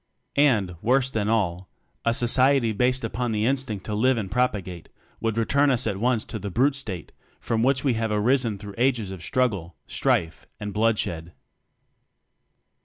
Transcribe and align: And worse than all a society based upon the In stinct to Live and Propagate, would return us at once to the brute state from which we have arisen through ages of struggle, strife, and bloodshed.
And 0.41 0.77
worse 0.81 1.11
than 1.11 1.29
all 1.29 1.69
a 2.03 2.15
society 2.15 2.71
based 2.73 3.03
upon 3.03 3.31
the 3.31 3.45
In 3.45 3.55
stinct 3.55 3.83
to 3.83 3.93
Live 3.93 4.17
and 4.17 4.31
Propagate, 4.31 4.89
would 5.19 5.37
return 5.37 5.69
us 5.69 5.85
at 5.85 5.97
once 5.97 6.23
to 6.23 6.39
the 6.39 6.49
brute 6.49 6.73
state 6.73 7.11
from 7.39 7.61
which 7.61 7.83
we 7.83 7.93
have 7.93 8.09
arisen 8.11 8.57
through 8.57 8.73
ages 8.79 9.11
of 9.11 9.21
struggle, 9.21 9.75
strife, 9.85 10.47
and 10.59 10.73
bloodshed. 10.73 11.33